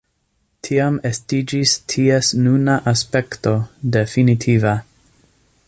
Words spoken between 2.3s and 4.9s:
nuna aspekto definitiva.